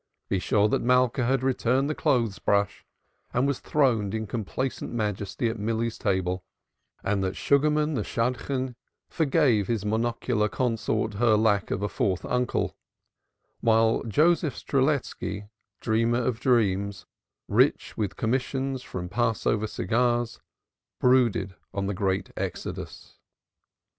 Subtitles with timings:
[0.29, 2.83] Be sure that Malka had returned the clothes brush,
[3.35, 6.43] and was throned in complacent majesty at Milly's table;
[7.03, 8.73] and that Sugarman the Shadchan
[9.09, 12.75] forgave his monocular consort her lack of a fourth uncle;
[13.59, 15.49] while Joseph Strelitski,
[15.81, 17.05] dreamer of dreams,
[17.47, 20.41] rich with commissions from "Passover" cigars,
[20.99, 23.19] brooded on the Great Exodus.